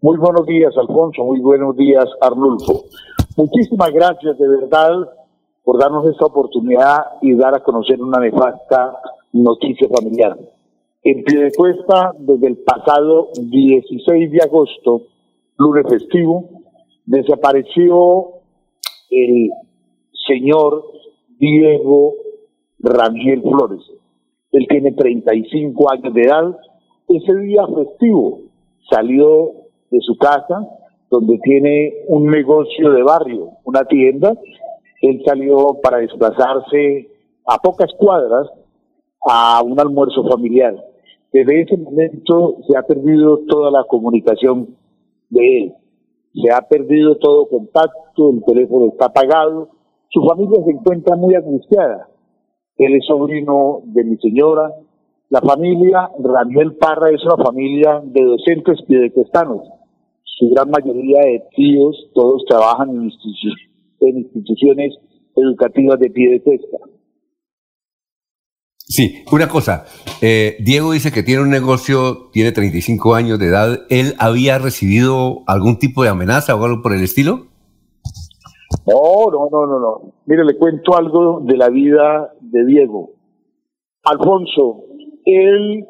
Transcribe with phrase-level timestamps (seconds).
[0.00, 1.24] Muy buenos días, Alfonso.
[1.24, 2.84] Muy buenos días, Arnulfo.
[3.36, 4.92] Muchísimas gracias de verdad
[5.64, 8.94] por darnos esta oportunidad y dar a conocer una nefasta
[9.32, 10.38] noticia familiar.
[11.02, 15.02] En Piedecuesta, desde el pasado 16 de agosto,
[15.56, 16.48] lunes festivo,
[17.04, 18.34] desapareció
[19.10, 19.50] el
[20.28, 20.92] señor
[21.40, 22.14] Diego
[22.78, 23.80] Rangel Flores.
[24.52, 26.56] Él tiene 35 años de edad.
[27.08, 28.42] Ese día festivo
[28.88, 30.66] salió de su casa,
[31.10, 34.34] donde tiene un negocio de barrio, una tienda.
[35.00, 37.08] Él salió para desplazarse
[37.46, 38.48] a pocas cuadras
[39.26, 40.74] a un almuerzo familiar.
[41.32, 44.76] Desde ese momento se ha perdido toda la comunicación
[45.30, 45.74] de él.
[46.34, 49.68] Se ha perdido todo contacto, el teléfono está apagado,
[50.10, 52.08] su familia se encuentra muy angustiada.
[52.76, 54.72] Él es sobrino de mi señora.
[55.30, 59.62] La familia Raniel Parra es una familia de docentes piedecuestanos.
[60.38, 63.10] Su gran mayoría de tíos, todos trabajan en,
[64.18, 64.94] instituciones
[65.34, 66.78] educativas de Piedecuesta.
[68.76, 69.84] Sí, una cosa.
[70.22, 73.80] Eh, Diego dice que tiene un negocio, tiene 35 años de edad.
[73.90, 77.48] ¿Él había recibido algún tipo de amenaza o algo por el estilo?
[78.86, 80.12] No, no, no, no, no.
[80.26, 83.10] Mire, le cuento algo de la vida de Diego.
[84.04, 84.84] Alfonso,
[85.24, 85.84] él,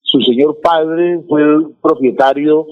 [0.00, 2.66] su señor padre, fue el propietario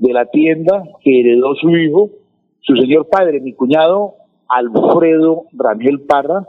[0.00, 2.10] de la tienda que heredó su hijo.
[2.60, 4.14] Su señor padre, mi cuñado,
[4.48, 6.46] Alfredo Ramiel Parra,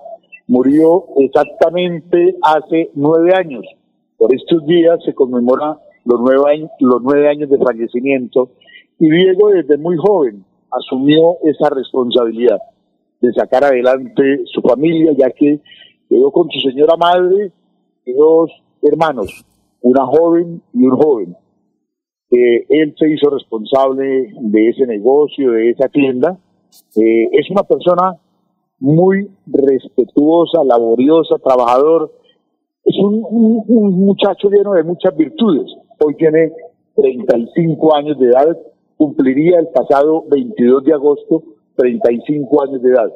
[0.47, 3.65] murió exactamente hace nueve años.
[4.17, 8.49] Por estos días se conmemora los nueve, años, los nueve años de fallecimiento
[8.99, 12.59] y Diego desde muy joven asumió esa responsabilidad
[13.21, 15.59] de sacar adelante su familia, ya que
[16.09, 17.51] quedó con su señora madre
[18.05, 19.45] y dos hermanos,
[19.81, 21.37] una joven y un joven.
[22.29, 26.37] Eh, él se hizo responsable de ese negocio, de esa tienda.
[26.95, 28.17] Eh, es una persona
[28.79, 32.11] muy respetuosa, laboriosa, trabajador.
[32.83, 33.65] Es un,
[34.05, 35.71] muchacho lleno de muchas virtudes.
[36.03, 36.51] Hoy tiene
[36.95, 38.57] 35 años de edad,
[38.97, 41.43] cumpliría el pasado 22 de agosto
[41.75, 43.13] 35 años de edad.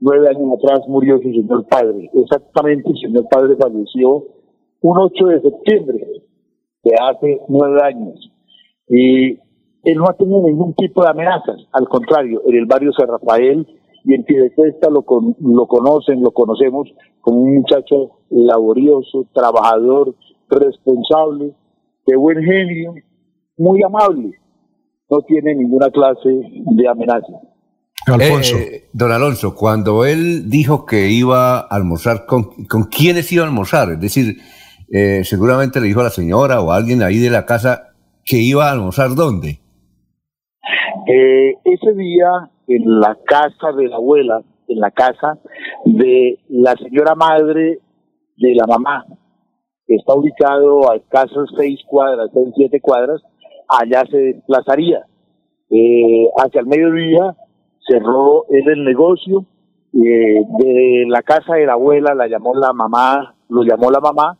[0.00, 2.10] Nueve años atrás murió su señor padre.
[2.12, 4.24] Exactamente, el señor padre falleció
[4.80, 6.06] un 8 de septiembre
[6.84, 8.30] de hace nueve años.
[8.88, 9.38] Y
[9.84, 11.56] él no ha tenido ningún tipo de amenazas.
[11.72, 13.66] Al contrario, en el barrio San Rafael
[14.04, 15.04] y en Piedecuesta lo,
[15.40, 16.88] lo conocen, lo conocemos
[17.20, 20.14] como un muchacho laborioso, trabajador,
[20.48, 21.52] responsable,
[22.06, 22.94] de buen genio,
[23.56, 24.38] muy amable
[25.10, 27.26] no tiene ninguna clase de amenaza.
[28.06, 28.56] Alfonso.
[28.56, 33.46] Eh, don Alonso, cuando él dijo que iba a almorzar, ¿con, ¿con quiénes iba a
[33.46, 33.92] almorzar?
[33.92, 34.36] Es decir,
[34.92, 37.93] eh, seguramente le dijo a la señora o a alguien ahí de la casa
[38.24, 39.60] que iba a almorzar dónde.
[41.06, 45.38] Eh, ese día en la casa de la abuela, en la casa
[45.84, 47.80] de la señora madre
[48.36, 49.04] de la mamá,
[49.86, 53.22] que está ubicado a escasas seis cuadras, seis, siete cuadras,
[53.68, 55.04] allá se desplazaría.
[55.70, 57.36] Eh, hacia el mediodía
[57.86, 59.44] cerró él el negocio,
[59.92, 64.38] eh, de la casa de la abuela la llamó la mamá, lo llamó la mamá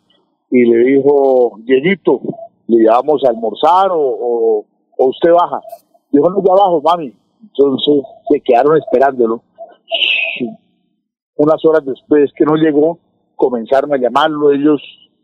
[0.51, 2.21] y le dijo, Dieguito,
[2.67, 4.65] le llevamos a almorzar o,
[4.97, 5.61] o, usted baja.
[6.11, 7.13] Dijo, no, ya abajo, mami.
[7.43, 9.43] Entonces se quedaron esperándolo.
[11.37, 12.99] Unas horas después que no llegó,
[13.35, 14.81] comenzaron a llamarlo, ellos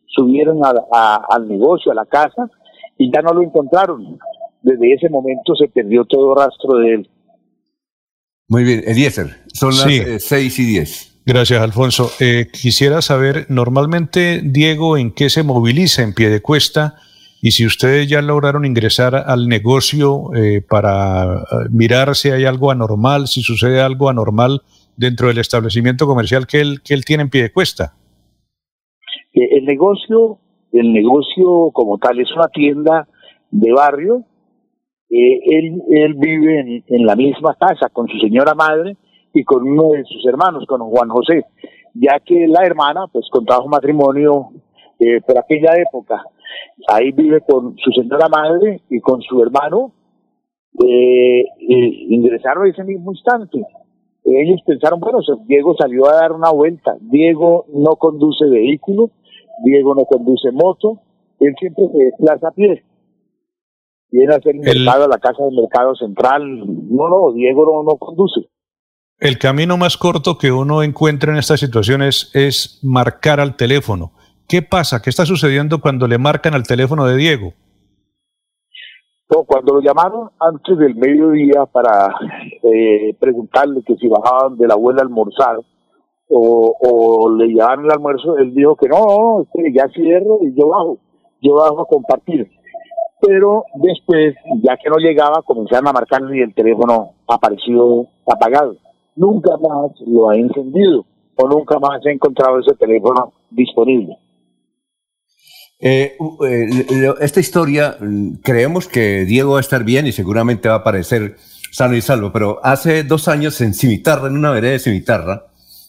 [0.06, 2.50] subieron al negocio, a la casa,
[2.98, 4.18] y ya no lo encontraron.
[4.62, 7.10] Desde ese momento se perdió todo rastro de él.
[8.48, 11.10] Muy bien, Eliezer, son las eh, seis y diez.
[11.24, 12.10] Gracias, Alfonso.
[12.18, 16.96] Eh, quisiera saber, normalmente, Diego, ¿en qué se moviliza en pie de cuesta?
[17.42, 23.28] Y si ustedes ya lograron ingresar al negocio eh, para mirar si hay algo anormal,
[23.28, 24.60] si sucede algo anormal
[24.96, 27.94] dentro del establecimiento comercial que él, que él tiene en pie de cuesta.
[29.32, 30.38] El negocio
[30.72, 33.08] el negocio como tal es una tienda
[33.50, 34.24] de barrio.
[35.08, 38.96] Eh, él, él vive en, en, la misma casa con su señora madre
[39.34, 41.44] y con uno de sus hermanos, con Juan José,
[41.94, 44.50] ya que la hermana, pues contrajo matrimonio
[45.00, 46.22] eh, por aquella época.
[46.88, 49.92] Ahí vive con su señora madre y con su hermano.
[50.82, 51.44] Eh,
[52.08, 53.58] ingresaron ese mismo instante.
[54.24, 56.96] Ellos pensaron, bueno, Diego salió a dar una vuelta.
[57.00, 59.10] Diego no conduce vehículo,
[59.64, 61.00] Diego no conduce moto,
[61.40, 62.84] él siempre se desplaza a pie.
[64.10, 66.42] Viene a hacer el, mercado a la casa del mercado central.
[66.58, 68.48] No, no, Diego no, conduce.
[69.18, 74.12] El camino más corto que uno encuentra en estas situaciones es marcar al teléfono.
[74.50, 75.00] ¿Qué pasa?
[75.00, 77.52] ¿Qué está sucediendo cuando le marcan al teléfono de Diego?
[79.46, 82.12] cuando lo llamaron antes del mediodía para
[82.64, 85.60] eh, preguntarle que si bajaban de la abuela a almorzar
[86.28, 90.98] o, le llevaban el almuerzo, él dijo que no, ya cierro y yo bajo,
[91.40, 92.50] yo bajo a compartir.
[93.20, 98.74] Pero después, ya que no llegaba, comenzaron a marcar y el teléfono apareció apagado.
[99.14, 101.04] Nunca más lo ha encendido
[101.36, 104.18] o nunca más ha encontrado ese teléfono disponible.
[105.82, 110.74] Eh, eh, esta historia, mm, creemos que Diego va a estar bien y seguramente va
[110.74, 111.36] a aparecer
[111.72, 115.46] sano y salvo, pero hace dos años en Cimitarra, en una vereda de Cimitarra,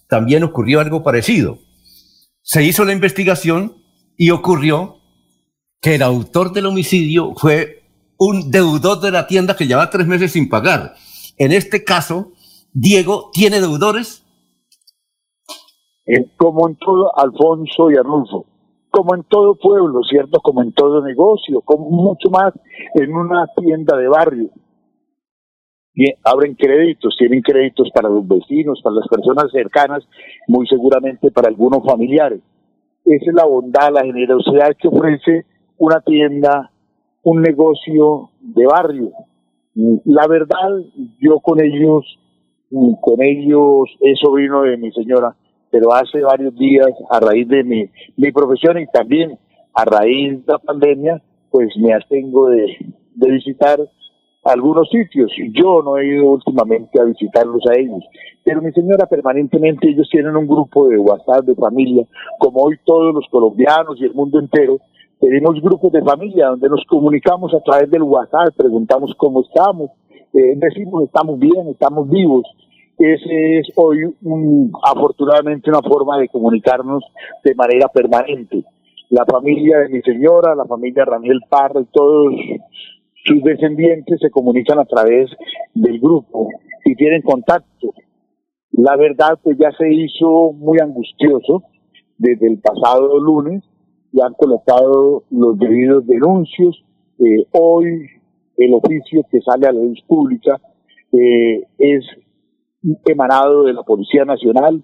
[0.07, 1.59] también ocurrió algo parecido.
[2.41, 3.75] Se hizo la investigación
[4.15, 4.99] y ocurrió
[5.81, 7.83] que el autor del homicidio fue
[8.17, 10.93] un deudor de la tienda que lleva tres meses sin pagar.
[11.37, 12.31] En este caso,
[12.71, 14.23] Diego tiene deudores.
[16.37, 18.50] Como en todo Alfonso y Arnulfo
[19.01, 20.39] como en todo pueblo, ¿cierto?
[20.41, 22.53] Como en todo negocio, como mucho más
[22.93, 24.49] en una tienda de barrio.
[26.23, 30.07] Abren créditos, tienen créditos para los vecinos, para las personas cercanas,
[30.47, 32.41] muy seguramente para algunos familiares.
[33.03, 35.45] Esa es la bondad, la generosidad que ofrece
[35.79, 36.69] una tienda,
[37.23, 39.11] un negocio de barrio.
[40.05, 40.69] La verdad,
[41.19, 42.05] yo con ellos,
[42.69, 45.35] con ellos es sobrino de mi señora,
[45.71, 49.39] pero hace varios días, a raíz de mi, profesión y también
[49.73, 52.77] a raíz de la pandemia, pues me abstengo de,
[53.15, 53.79] de visitar
[54.43, 55.31] algunos sitios.
[55.53, 58.03] Yo no he ido últimamente a visitarlos a ellos,
[58.43, 62.05] pero mi señora permanentemente ellos tienen un grupo de WhatsApp de familia,
[62.37, 64.79] como hoy todos los colombianos y el mundo entero
[65.21, 69.91] tenemos grupos de familia donde nos comunicamos a través del WhatsApp, preguntamos cómo estamos,
[70.33, 72.43] eh, decimos estamos bien, estamos vivos
[73.03, 77.03] ese es hoy un, afortunadamente una forma de comunicarnos
[77.43, 78.63] de manera permanente.
[79.09, 82.33] La familia de mi señora, la familia Raniel Parra y todos
[83.25, 85.29] sus descendientes se comunican a través
[85.73, 86.49] del grupo
[86.85, 87.93] y tienen contacto.
[88.71, 91.63] La verdad pues ya se hizo muy angustioso
[92.17, 93.63] desde el pasado lunes
[94.13, 96.83] y han colocado los debidos denuncios.
[97.19, 98.07] Eh, hoy
[98.57, 100.59] el oficio que sale a la luz pública
[101.11, 102.05] eh, es
[103.05, 104.83] emanado de la Policía Nacional.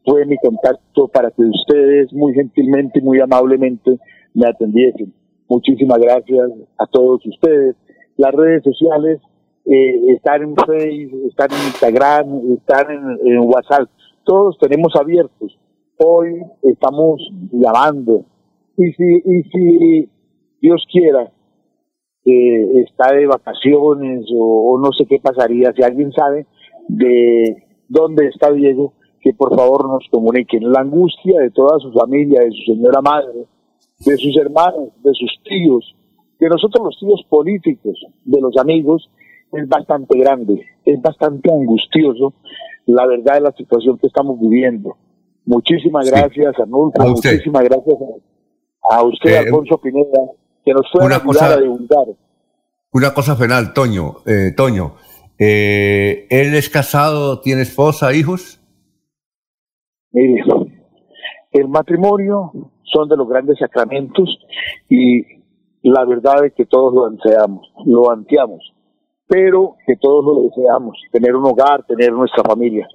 [0.04, 3.98] fue mi contacto para que ustedes muy gentilmente y muy amablemente
[4.34, 5.12] me atendiesen.
[5.48, 7.76] Muchísimas gracias a todos ustedes.
[8.16, 9.20] Las redes sociales,
[9.66, 13.88] eh, estar en Facebook, estar en Instagram, estar en, WhatsApp.
[14.24, 15.58] Todos tenemos abiertos.
[15.98, 17.20] Hoy estamos
[17.52, 18.24] llamando.
[18.76, 20.08] Y si, y si
[20.60, 21.32] Dios quiera,
[22.24, 26.46] eh, está de vacaciones o, no sé qué pasaría, si alguien sabe
[26.88, 30.70] de dónde está Diego, que por favor nos comuniquen.
[30.70, 33.46] La angustia de toda su familia, de su señora madre,
[34.04, 35.94] de sus hermanos, de sus tíos,
[36.38, 39.08] de nosotros los tíos políticos, de los amigos,
[39.54, 42.34] es bastante grande, es bastante angustioso
[42.86, 44.96] la verdad de la situación que estamos viviendo.
[45.46, 47.96] Muchísimas gracias, a muchísimas gracias
[48.90, 50.20] a, usted, eh, Alfonso Pineda,
[50.64, 52.06] que nos fue a ayudar a divulgar.
[52.92, 54.94] Una cosa final, Toño, eh, Toño,
[55.36, 58.60] Eh, ¿Él es casado, tiene esposa, hijos?
[60.12, 60.44] Mire,
[61.50, 62.52] el matrimonio
[62.84, 64.38] son de los grandes sacramentos
[64.88, 65.22] y
[65.82, 68.73] la verdad es que todos lo ansiamos, lo ansiamos,
[69.26, 72.86] pero que todos lo deseamos, tener un hogar, tener nuestra familia.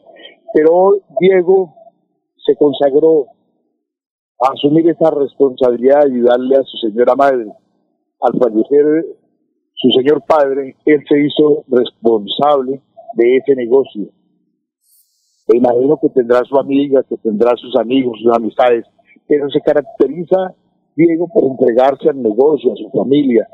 [0.54, 1.74] Pero Diego
[2.46, 3.28] se consagró
[4.40, 7.48] a asumir esa responsabilidad de ayudarle a su señora madre.
[8.22, 9.06] Al fallecer
[9.74, 12.82] su señor padre, él se hizo responsable
[13.16, 14.10] de ese negocio.
[15.54, 18.86] Imagino que tendrá su amiga, que tendrá sus amigos, sus amistades,
[19.28, 20.54] pero se caracteriza
[20.96, 23.48] Diego por entregarse al negocio, a su familia,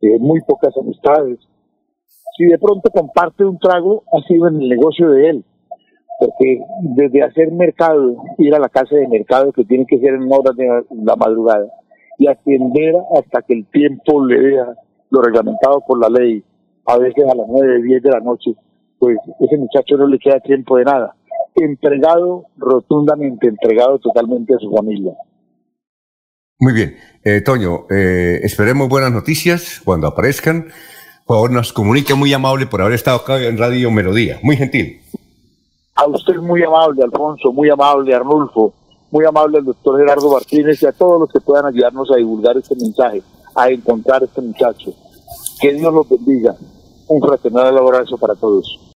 [0.00, 1.38] eh, muy pocas amistades.
[2.36, 5.44] Si de pronto comparte un trago, ha sido en el negocio de él,
[6.18, 10.30] porque desde hacer mercado, ir a la casa de mercado que tiene que ser en
[10.32, 10.66] horas de
[11.04, 11.66] la madrugada,
[12.18, 14.74] y atender hasta que el tiempo le deja
[15.10, 16.44] lo reglamentado por la ley,
[16.86, 18.54] a veces a las 9, 10 de la noche,
[18.98, 21.14] pues ese muchacho no le queda tiempo de nada.
[21.54, 25.12] Entregado rotundamente, entregado totalmente a su familia.
[26.60, 26.96] Muy bien.
[27.24, 30.66] Eh, Toño, eh, esperemos buenas noticias cuando aparezcan.
[31.30, 34.40] Favor, nos comunique muy amable por haber estado acá en Radio Melodía.
[34.42, 35.00] Muy gentil.
[35.94, 38.74] A usted muy amable, Alfonso, muy amable, Arnulfo,
[39.12, 42.56] muy amable el doctor Gerardo Martínez y a todos los que puedan ayudarnos a divulgar
[42.56, 43.22] este mensaje
[43.54, 44.92] a encontrar este muchacho.
[45.60, 46.56] Que Dios los bendiga.
[47.06, 48.80] Un fraternal abrazo para todos.